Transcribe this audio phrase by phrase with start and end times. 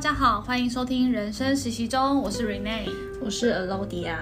[0.00, 2.88] 大家好，欢迎收听人生实习中，我是 Rene，
[3.20, 4.16] 我是 Alodia。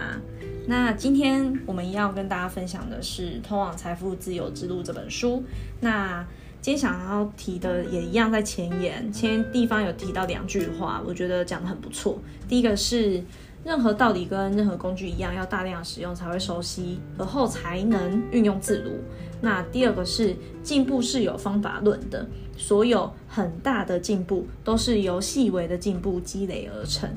[0.66, 5.44] 那今天我们要跟大家分享的是《通往财富自由之路》这本书。
[5.78, 6.26] 那
[6.60, 12.18] 今天想要提的也一样，在前言前地方有提到两句话，我觉得讲得很不错。
[12.48, 13.22] 第一个是。
[13.64, 18.92] 任何道理跟任何工具一样，要大量使用才会熟悉，而后才能运用自如。
[19.40, 22.26] 那第二个是进步是有方法论的，
[22.56, 27.08] 所有很大的进步都是由细微的进步积累而成。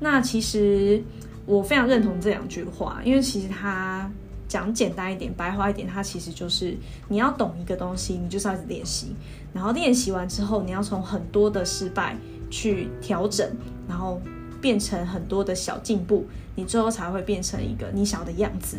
[0.00, 1.02] 那其实
[1.46, 4.10] 我非常认同这两句话，因为其实它
[4.48, 6.76] 讲简单一点、白话一点，它其实就是
[7.08, 9.14] 你要懂一个东西，你就是要练习，
[9.52, 12.16] 然后练习完之后，你要从很多的失败
[12.50, 13.48] 去调整，
[13.88, 14.20] 然后。
[14.60, 18.76] 变成很多的小进步，你最后才会变成一个你想要的样子。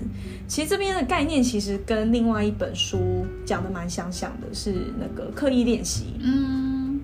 [0.48, 6.16] 其实这边的概念其实跟另外一本书讲的蛮相像的，是那个刻意练习。
[6.20, 6.99] 嗯，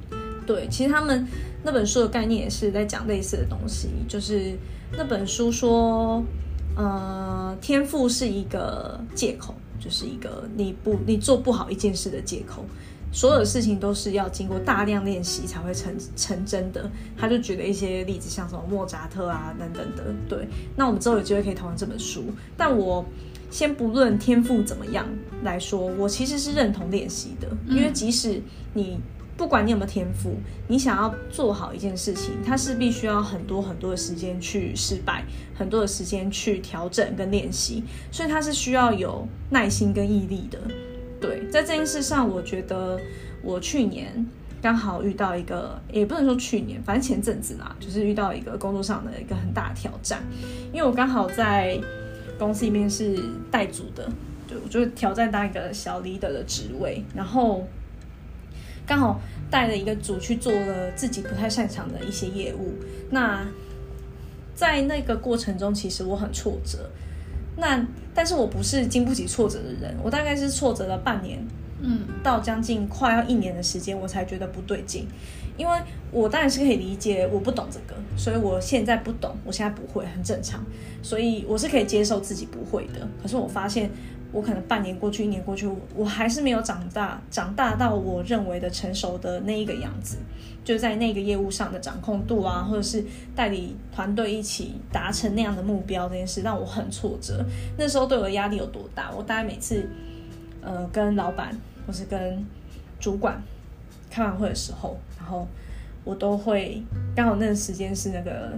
[0.46, 1.26] 对，其实他们
[1.64, 4.58] 那本书的概念也是在讲类似的东西，就是
[4.98, 6.24] 那本书说，
[6.76, 12.66] 呃，天赋是一个借口，就是一个你不你做不好一件事的借口。
[13.16, 16.92] 所有的事情都是要经过大量练习才会成成真的。
[17.18, 20.14] 他就举了一些例子，像什么莫扎特啊等等的。
[20.28, 22.26] 对，那我们之后有机会可以讨论这本书。
[22.58, 23.06] 但我
[23.50, 25.08] 先不论天赋怎么样
[25.44, 28.42] 来说，我其实是认同练习的，因为即使
[28.74, 29.00] 你
[29.38, 30.36] 不管你有没有天赋，
[30.68, 35.24] 你想要做好一件事情，它是必须要很多很多的时间去失败，
[35.58, 40.60] 很多的时间去调整跟练习，所以它是需要有耐心跟毅力的。
[41.26, 43.00] 对，在这件事上，我觉得
[43.42, 44.24] 我去年
[44.62, 50.22] 刚好遇到一个，也不能说去年，反正前阵子啦，就是遇到一个工作上的一个很大的挑战，
[50.72, 51.80] 因为我刚好在
[52.38, 53.18] 公司里面是
[53.50, 54.08] 带组的，
[54.48, 57.68] 对，我就挑战当一个小 leader 的职位，然后
[58.86, 62.74] 刚好带了一个组去做了自己不太擅长的一些业务，
[63.10, 63.44] 那
[64.54, 66.92] 在那个过程中，其实我很挫折。
[67.58, 71.40] 那，但是我不是经不起挫折的人，我大概是挫折了半年，
[71.82, 75.08] 嗯，到将近快要一年的时间，我才觉得不对劲。
[75.58, 75.74] 因为
[76.12, 80.64] 我当然是可以理解我不懂这个，所以我现在不懂，我现在不会，很正常，
[81.02, 83.08] 所以我是可以接受自己不会的。
[83.22, 83.90] 可是我发现。
[84.36, 85.66] 我可能半年过去，一年过去，
[85.96, 90.18] 我还是没有长大，长大到我认为的成熟的那一个样子，
[90.62, 93.02] 就在那个业务上的掌控度啊，或者是
[93.34, 97.46] 带领团队一起达成那样的目标这件事，让我很挫折。
[97.78, 99.10] 那时候对我的压力有多大？
[99.16, 99.88] 我大概每次，
[100.62, 101.58] 呃，跟老板
[101.88, 102.46] 或是跟
[103.00, 103.42] 主管
[104.12, 105.48] 开完会的时候，然后
[106.04, 106.84] 我都会
[107.16, 108.52] 刚好那个时间是那个。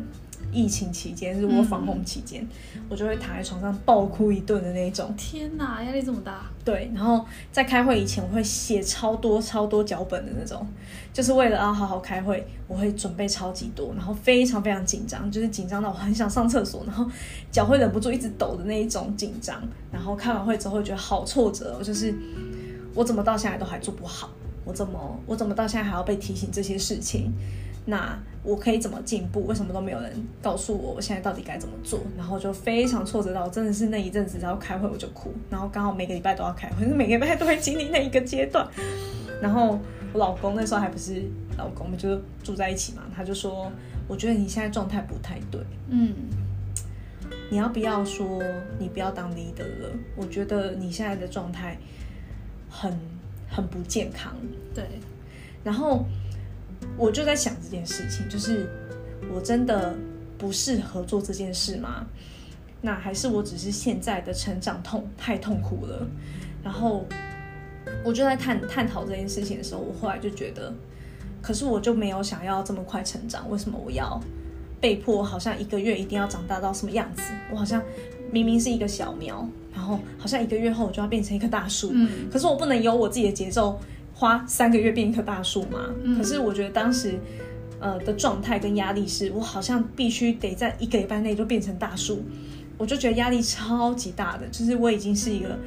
[0.52, 5.13] 疫情期间，如果防控期间，嗯，我就会躺在床上暴哭一顿的那种。
[5.18, 6.50] 天哪，压力这么大！
[6.63, 10.66] 对，然后在开会以前，我会写超多超多脚本的那种，
[11.13, 17.06] 就是为了要好好开会，我会准备超级多，然后非常非常紧张，就是紧张到我很想上厕所，然后
[17.52, 19.62] 脚会忍不住一直抖的那一种紧张。
[19.91, 22.14] 然后开完会之后，会觉得好挫折，就是
[22.94, 24.29] 我怎么到现在都还做不好？
[24.66, 27.31] 我怎么我怎么到现在还要被提醒这些事情？
[27.90, 29.46] 那我可以怎么进步？
[29.46, 30.12] 为什么都没有人
[30.42, 32.02] 告诉我我现在到底该怎么做？
[32.18, 35.34] 然后就非常挫折到，真的是那一阵子，然后开会我就哭。
[35.50, 38.68] 然后刚好每个礼拜都要开会，每个礼拜都会经历那一个阶段。
[39.42, 39.80] 然后
[40.12, 41.24] 我老公那时候还不是
[41.58, 43.72] 老公，我们就住在一起嘛，他就说
[44.06, 46.14] ：“我觉得你现在状态不太对，嗯，
[47.50, 48.44] 你要不要说
[48.78, 49.90] 你不要当 leader 了？
[50.18, 51.78] 我觉得你现在的状态
[52.70, 52.94] 很
[53.50, 54.36] 很不健康。”
[54.76, 54.84] 对，
[55.64, 56.06] 然后。
[56.97, 58.68] 我就在想这件事情，就是
[59.34, 59.96] 我真的
[60.38, 62.06] 不适合做这件事吗？
[62.81, 66.08] 那还是我只是现在的成长痛太痛苦了？
[66.63, 67.06] 然后
[68.03, 70.74] 我就在探探讨这件事情的时候，我后来就觉得，
[71.41, 74.19] 可是我就没有想要这么快成长，为什么我要
[74.81, 77.22] 被迫好像一个月一定要长大到什么样子？
[77.52, 77.81] 我好像
[78.31, 83.79] 明明是一个小苗，然后好像一个月后我就要变成一棵大树，嗯，可是我不能有我自己的节奏。
[84.19, 85.93] 花三个月变一棵大树嘛？
[86.17, 87.19] 可是我觉得当时，
[87.79, 92.23] 呃的状态跟压力是，我好像必须得在一个礼拜内就变成大树，
[92.79, 94.47] 我就觉得压力超级大的。
[94.47, 95.59] 就是我已经是一个，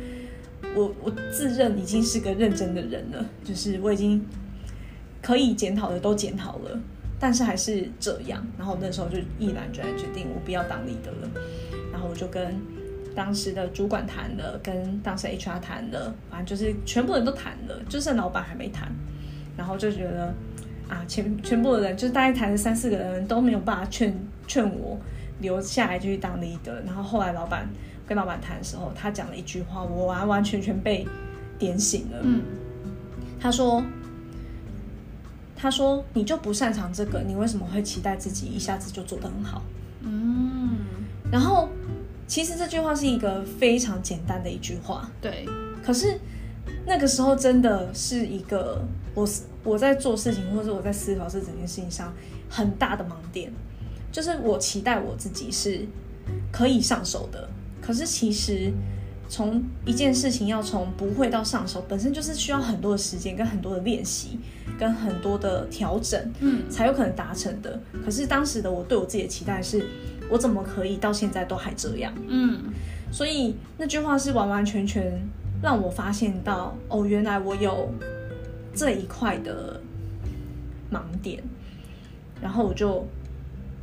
[0.74, 4.20] 我我自认已经是个认真的人了，就是我已经
[5.22, 6.76] 可以检讨的都检讨了，
[7.20, 8.44] 但是还是这样。
[8.58, 11.30] 然后那时候就毅然决然决定，我不要当 leader 了。
[11.92, 12.60] 然后我就跟。
[13.14, 18.90] 当时的主管谈了，跟当时 HR 谈了，反正就是全部人都谈了，就剩老板还没谈。
[19.56, 20.32] 然后就觉得
[20.88, 24.14] 啊，全全部的人就是大概谈了三四个人都没有办法劝
[24.46, 24.98] 劝我
[25.40, 26.72] 留下来继续当 leader。
[26.86, 27.68] 然后后来老板
[28.06, 31.06] 跟老板谈的时候，他讲了一句话，我完完全全被
[31.58, 32.18] 点醒了。
[32.22, 32.42] 嗯，
[33.38, 33.82] 他说
[35.54, 39.62] 他说：“你就不擅长这个，你为什么会期待自己一下子就做得很好？”
[40.00, 40.78] 嗯，
[41.30, 41.68] 然后
[42.30, 45.44] 其实这句话是一个非常简单的一句话，对。
[45.84, 46.16] 可是
[46.86, 48.86] 那个时候真的是一个
[49.16, 49.28] 我
[49.64, 52.14] 我在做事情，或者我在思考这整件事情上
[52.48, 53.52] 很大的盲点，
[54.12, 55.84] 就是我期待我自己是
[56.52, 57.50] 可以上手的，
[57.82, 58.72] 可是其实。
[59.32, 64.40] 从一件事情要从不会到上手，本身就是需要很多的时间、跟很多的练习、
[64.76, 67.80] 跟很多的调整，嗯，才有可能达成的。
[68.04, 69.86] 可是当时的我对我自己的期待是，
[70.30, 72.12] 我怎么可以到现在都还这样？
[72.28, 72.72] 嗯，
[73.10, 75.20] 所以那句话是完完全全
[75.62, 77.92] 让我发现到，哦，原来我有
[78.74, 79.80] 这一块的
[80.90, 81.42] 盲点，
[82.40, 83.06] 然后我就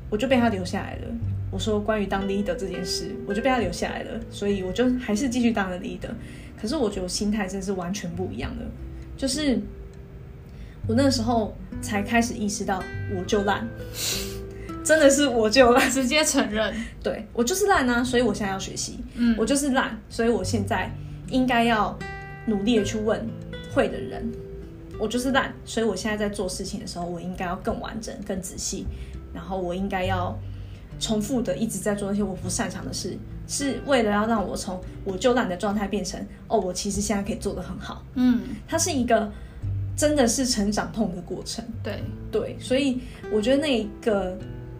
[0.10, 1.08] 我就被他留下来了。
[1.50, 6.10] 我说关于当 leader 这件事，我就被他留下来了，所以我就还是继续当了 leader。
[6.60, 8.66] 可是我觉得我心态真是完全不一样的，
[9.16, 9.60] 就是
[10.88, 12.84] 我那时候才开始意识到，
[13.16, 13.66] 我就烂，
[14.88, 16.74] 真的是我就烂， 直接承认，
[17.04, 20.90] 对，我就是烂啊，所以我现在要学习，嗯，我就是烂，所以我现在
[21.30, 21.98] 应该要
[22.46, 23.28] 努力的去问
[23.74, 24.32] 会的人，
[25.00, 28.86] 我就是烂，所以我现在在做事情的时候，我应该要更完整、更仔细，
[29.34, 30.38] 然后我应该要。
[31.00, 33.16] 重复的一直在做那些我不擅长的事，
[33.48, 38.04] 是为了要让我从我就烂的状态变成哦，我其实现在可以做得很好。
[38.16, 39.32] 嗯，它是一个
[39.96, 41.64] 真的是成长痛的过程。
[41.84, 42.02] 对
[42.32, 43.00] 对，所以
[43.32, 44.36] 我觉得那一个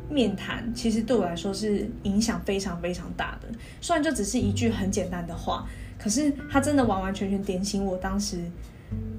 [0.10, 3.48] 面谈其实对我来说是影响非常非常大的。
[3.82, 5.68] 虽然就只是一句很简单的话，
[5.98, 8.40] 可是它真的完完全全点醒我当时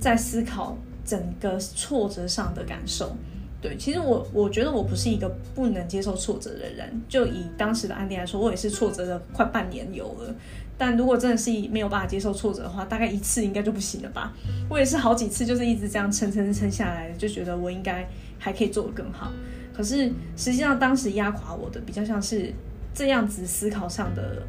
[0.00, 3.16] 在思考整个挫折上的感受。
[3.60, 7.02] 对，其实我我觉得我不是一个不能接受挫折的人。
[7.08, 10.32] 就以当时的案例来说，我也是挫折了快半年有了。
[10.80, 14.32] 但如果真的是没有办法接受挫折的话，大概一次应该就不行了吧？
[14.70, 18.08] 我也是好几次就是一直这样撑撑撑下来，就觉得我应该
[18.38, 19.32] 还可以做得更好。
[19.78, 22.52] 可是实际上当时压垮我的比较像是
[22.92, 24.42] 这样子思考上的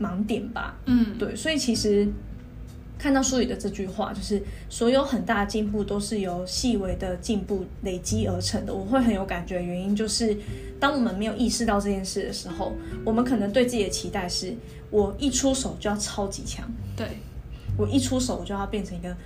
[0.00, 0.78] 盲点吧。
[0.86, 2.08] 嗯，对，所以其实。
[2.98, 8.72] 看到书里的这句话，就是所有很大的进步都是由细微的进步累积而成的。
[8.72, 10.36] 我会很有感觉原因就是，
[10.78, 12.72] 当我们没有意识到这件事的时候，
[13.04, 14.54] 我们可能对自己的期待是，
[14.90, 16.64] 我一出手就要超级强，
[16.96, 17.08] 对，
[17.76, 19.16] 我一出手我就要变成一个。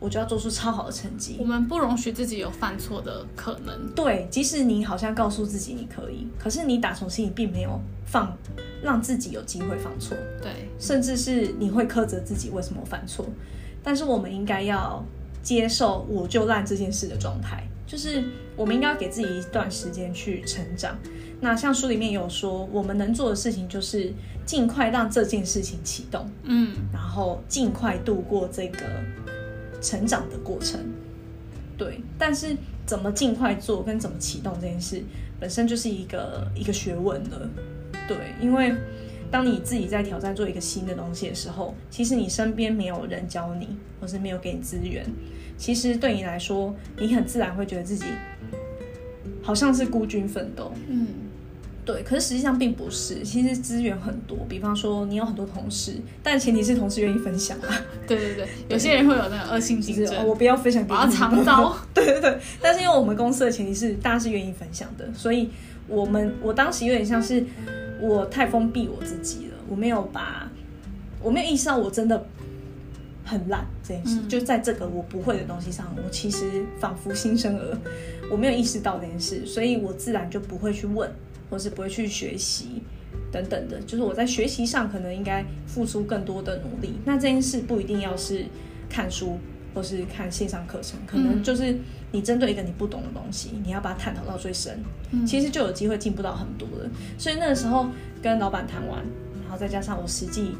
[0.00, 1.36] 我就要做出超好的成绩。
[1.38, 3.88] 我们不容许自己有犯错的可能。
[3.94, 8.34] 对，即使你好像告诉自己你可以，可是你打从心里并没有放，
[8.82, 10.16] 让自己有机会犯错。
[10.42, 13.26] 对，甚至是你会苛责自己为什么犯错。
[13.82, 15.04] 但是我们应该要
[15.42, 18.24] 接受我就烂这件事的状态，就是
[18.56, 20.96] 我们应该要给自己一段时间去成长。
[21.42, 24.12] 那像书里面有说，我们能做的事情就是
[24.44, 28.80] 尽快让这件事情启动，嗯，然后尽快度过这个。
[29.80, 30.80] 成长的过程，
[31.76, 35.02] 对，但是怎么尽快做跟怎么启动这件事，
[35.38, 37.48] 本身就是一个一个学问了，
[38.06, 38.74] 对，因为
[39.30, 43.68] 当你自己在挑战做一个新的东西的时候，其实你身边没有人教你，
[44.00, 45.06] 或是没有给你资源，
[45.56, 48.04] 其实对你来说，你很自然会觉得自己
[49.42, 51.06] 好像是孤军奋斗，嗯。
[51.92, 57.68] 对，可是实际上并不是，其实资源很多，比方说你有很多同事，但前提是同事愿意分享啊。
[58.06, 61.76] 对对 对，有些人会有那种恶性竞争，哦，我不要分享给你，我要长刀。
[61.92, 65.50] 对对对，但是因为我们公司的前提是大家是愿意分享的，所以
[65.88, 67.44] 我们我当时有点像是
[68.00, 70.48] 我太封闭我自己了，我没有把，
[71.20, 72.24] 我没有意识到我真的
[73.24, 77.76] 很烂这件事，嗯、就在这个我不会的东西上，我其实仿佛新生儿，
[78.30, 81.10] 我没有意识到这件事，所以我自然就不会去问。
[81.50, 82.82] 或是不会去学习
[83.32, 86.94] 等等的，就是我在学习上可能应该付出更多的努力。
[87.04, 88.44] 那这件事不一定要是
[88.88, 89.38] 看书
[89.74, 91.76] 或是看线上课程，可能就是
[92.12, 94.78] 你针对一个你不懂的东西，你要把它探讨到最深，
[95.26, 96.90] 其实就有机会进步到很多了。
[97.18, 97.88] 所以那个时候
[98.22, 99.04] 跟老板谈完，
[99.42, 100.52] 然后再加上我实际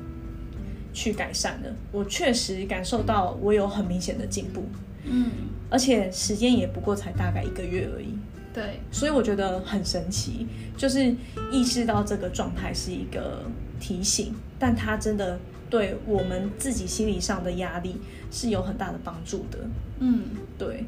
[0.92, 4.64] 去改善的，我确实感受到我有很明显的进步。
[5.04, 5.30] 嗯，
[5.70, 8.14] 而且时间也不过才大概一个月而已。
[8.52, 10.45] 对，所以我觉得很神奇，
[10.76, 11.14] 就是
[11.52, 13.45] 意识到这个状态是一个
[13.78, 15.38] 提醒，但它真的
[15.71, 18.00] 对我们自己心理上的压力
[18.33, 19.59] 是有很大的帮助的。
[20.00, 20.25] 嗯，
[20.59, 20.85] 对，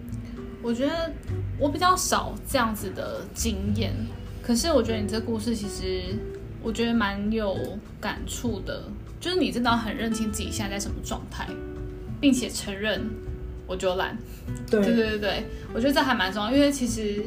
[0.61, 1.12] 我觉得
[1.57, 3.92] 我比较少这样子的经验，
[4.42, 6.16] 可是我觉得你这故事其实
[6.64, 7.57] 我觉得蛮有
[8.00, 8.83] 感触的，
[9.21, 11.47] 就是你真的很认清自己现在在什么状态，
[12.21, 13.09] 并且承认
[13.69, 14.19] 我就烂。
[14.69, 17.25] 对对对对，我觉得这还蛮重要，因为其实。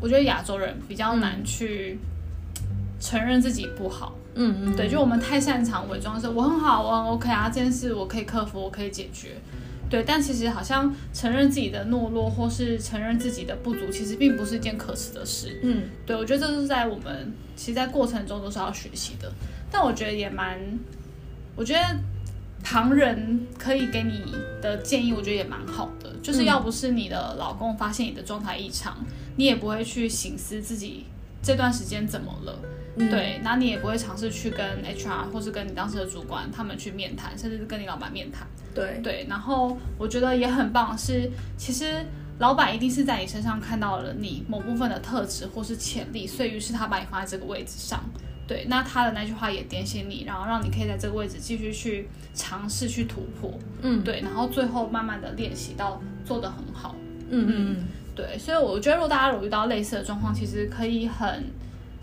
[0.00, 1.98] 我觉得亚洲人比较难去
[3.00, 9.36] 承认自己不好，嗯嗯，对，就我们太擅长伪装，说我很好，我很 OK 啊，这件事我可以克服，我可以解决。
[9.88, 15.60] 对，但其实好像承认自己的懦弱，或是承认自己的不足，其实并不是一件可耻的事。
[15.62, 19.32] 嗯，对，我觉得这是在我们其实，在过程中都是要学习的。
[19.70, 20.58] 但我觉得也蛮，
[21.54, 21.80] 我觉得
[22.64, 26.12] 旁人可以给你的建议，我觉得也蛮好的。
[26.20, 31.06] 就是要不是你的老公发现你的状态异常，嗯，你也不会去醒思自己
[31.42, 32.58] 这段时间怎么了。
[32.98, 38.46] 嗯、对，那你也不会尝试去跟 HR 或是跟你当时的主管他们去面谈，甚至是跟你老板面谈。
[38.74, 42.04] 对对，然后我觉得也很棒是，是其实
[42.38, 48.02] 老板一定是在你身上看到了你某部分的特质或是潜力，所以于是他把你放在这个位置上。
[48.48, 53.52] 对，那他的那句话也点醒你，然后让你可以在这个位置继续去尝试去突破。
[53.82, 56.94] 嗯，对，然后最后慢慢的练习到做得很好。
[57.28, 57.76] 嗯嗯嗯，
[58.16, 61.44] 对，所以我觉得如果大家有遇到类似的状况，其实可以很。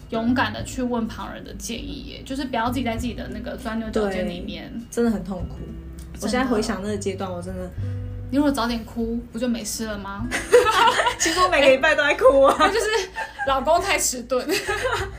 [0.09, 5.55] 勇敢的去问旁人的建议，耶，就是不要自己在自己的那个钻牛角尖里面，真的很痛苦。
[6.21, 7.67] 我现在回想那个阶段，我真的，
[8.29, 10.27] 你如果早点哭，不就没事了吗？
[11.17, 12.85] 其实我每个礼拜都在哭啊， 就是
[13.47, 14.47] 老公太迟钝，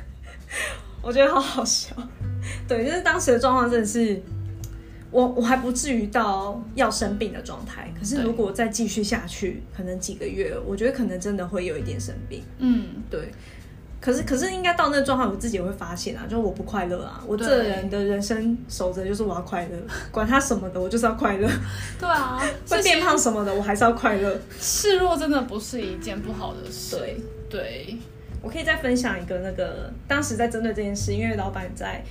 [1.03, 1.93] 我觉得好好笑。
[2.69, 4.23] 对，就是当时的状况真的是，
[5.15, 12.43] 我我还不至于到要生病的状态，可是如果再继续下去，可能几个月，我觉得可能真的会有一点生病。
[12.59, 13.31] 嗯，对。
[14.01, 17.23] 可是，可是应该到那个状态，我自己也会发现啊，就是我不快乐啊。
[17.27, 19.79] 我这个人的人生守则就是我要快乐，
[20.11, 21.49] 管他什么的，我就是要快乐。
[21.99, 24.37] 对啊，会变胖什么的，我还是要快乐。
[24.59, 26.97] 示弱真的不是一件不好的事。
[26.97, 27.17] 对
[27.49, 27.97] 对，
[28.43, 32.05] 我可以再分享一个那个，当时在针对这件事，因为老板在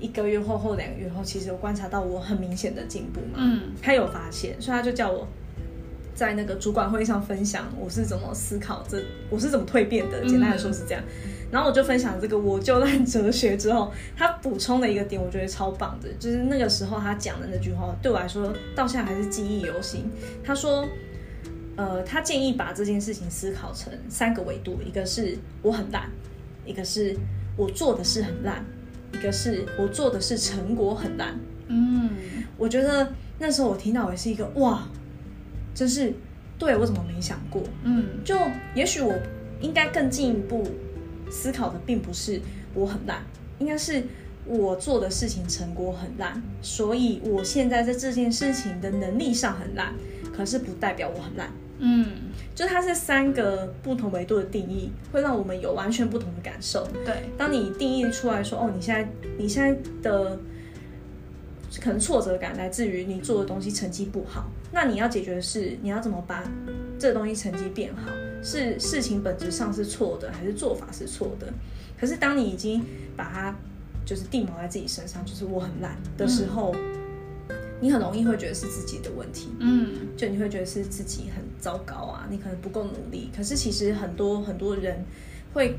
[0.00, 3.36] 一个月后或两个月后，其实我观察到我很明显的进步嘛。
[3.36, 5.28] 嗯，他有发现，所以他就叫我。
[6.12, 10.22] 在那个主管会议上分享我是怎么思考这，我是怎么蜕变的。
[10.26, 11.02] 简单来说是这样，
[11.50, 20.10] 然后我就分享这个我就烂哲学之后，他补充了一个点，我觉得超棒的，就是那个时候他讲的那句话，对我来说到现在还是记忆犹新。
[20.44, 20.86] 他说，
[21.76, 26.10] 呃，他建议把这件事情思考成三个维度，一个是我很烂，
[26.66, 27.16] 一个是
[27.56, 28.62] 我做的事很烂，
[29.12, 31.38] 一个是我做的是成果很烂。
[31.68, 32.10] 嗯，
[32.56, 34.88] 我觉得那时候我听到也是一个哇。
[35.72, 36.12] 就是，
[36.58, 37.62] 对，我怎么没想过？
[37.84, 38.36] 嗯，就
[38.74, 39.14] 也许我
[39.60, 40.66] 应该更进一步
[41.30, 42.40] 思考的，并不是
[42.74, 43.22] 我很烂，
[43.60, 44.02] 应该是
[44.44, 49.94] 我做的事情成果很烂，所以我现在在这件事情的能力上很烂，
[50.36, 51.50] 可是不代表我很烂。
[51.80, 52.06] 嗯，
[52.54, 56.86] 就它是三个不同维度的定义，会让我们有完全不同的感受。
[57.04, 60.38] 对，当你定义出来说，哦，你现在你现在的。
[61.80, 66.42] 可能挫折感来自于你做的东西成绩不好，那你要解决的是你要怎么把
[66.98, 68.10] 这个东西成绩变好？
[68.42, 71.46] 是事情本质上是错的，还是做法是错的？
[71.96, 72.84] 可是当你已经
[73.16, 73.54] 把它
[74.04, 76.99] 就是定锚在自己身上，就是我很烂的时候，嗯，
[77.80, 83.30] 你很容易会觉得是自己的问题，嗯，就你会觉得是自己很糟糕啊，你可能不够努力。
[83.36, 85.04] 可是其实很多很多人
[85.52, 85.76] 会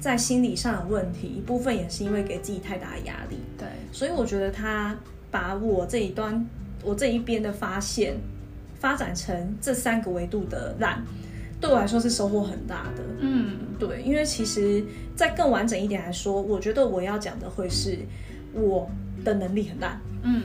[0.00, 3.36] 在心理上有问题，一部分也是因为给自己太大的压力。
[3.56, 4.96] 对，所以我觉得他。
[5.32, 6.46] 把我这一端，
[6.84, 8.14] 我这一边的发现，
[8.78, 11.02] 发展成这三个维度的烂，
[11.58, 13.02] 对我来说是收获很大的。
[13.18, 14.84] 嗯，对，因为其实
[15.16, 18.00] 再更完整一点来说，我觉得我要讲的会是
[18.52, 18.86] 我
[19.24, 19.98] 的能力很烂。
[20.22, 20.42] 嗯，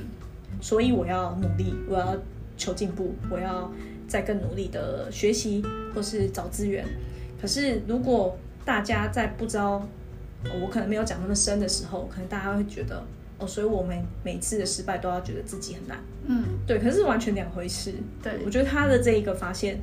[0.61, 2.15] 所以我要努力，我要
[2.57, 3.71] 求进步，我要
[4.07, 6.85] 再更努力的学习或是找资源。
[7.41, 9.87] 可是如果大家在不知道
[10.61, 13.03] 我可能没有讲那么深的时候，可能大家会觉得。
[13.39, 17.93] 哦，所以我们每次的失败都要觉得自己很烂，嗯，对，可是完全两回事。
[18.23, 19.79] 对，我觉得他的这一个发现，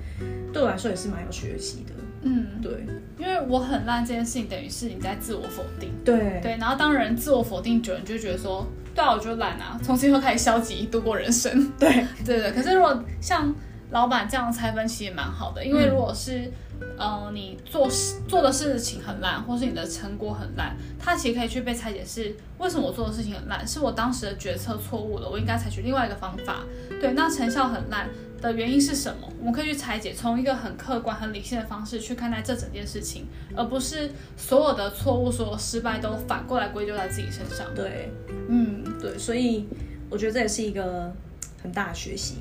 [0.52, 2.84] 对我来说也是蛮有学习的，嗯，对，
[3.16, 6.40] 因为我很烂这件事情，等于是你在自我否定，对。
[6.42, 12.52] 对，然后当人自我否定久了，你就觉得说，对啊，我就懒啊，从今后开始消极度过人生， 对对对。
[12.52, 13.54] 可是如果像
[13.90, 16.50] 老板这样拆分，其实也蛮好的，因为如果是。
[16.98, 26.58] 呃，你做事做的事情很烂，或是你的成果很烂，它其实可以去被拆解是为什么我做的事情很烂，是我当时的决策错误了，我应该采取另外一个方法。
[27.00, 28.08] 对，那成效很烂
[28.42, 29.32] 的原因是什么？
[29.38, 37.66] 我们可以去拆解，从一个很客观、很理性的方式去看待这整件事情，而不是所有的错误、所有失败都反过来归咎在自己身上。
[37.74, 38.12] 对，
[38.48, 38.73] 嗯，
[39.04, 39.66] 对，所以
[40.08, 41.14] 我觉得这也是一个
[41.62, 42.36] 很大的学习。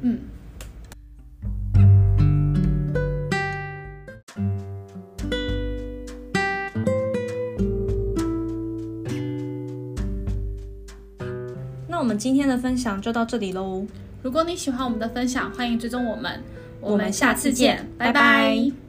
[0.00, 0.18] 嗯。
[11.86, 13.86] 那我们今天的分享就到这里喽。
[14.20, 16.42] 如果你喜欢我们的分享，欢迎追踪我们。
[16.80, 18.87] 我们下次见，拜拜。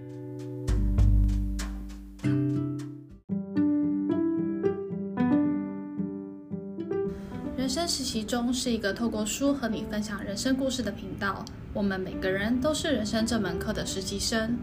[7.70, 11.46] 人生实习中是一个透过书和你分享人生故事的频道。
[11.72, 14.58] 我们每个人都是人生这门课的实习生。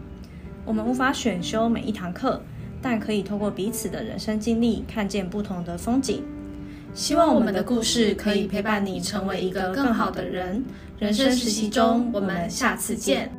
[0.65, 2.41] 我们无法选修每一堂课，
[2.81, 6.21] 但可以透过彼此的人生经历，看见不同的风景。
[6.93, 10.65] 希望我们的故事可以陪伴你成为一个更好的人。
[10.99, 13.31] 人生实习中，我们下次见。